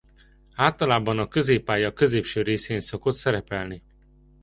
[0.55, 3.83] Általában a középpálya középső részén szokott szerepelni.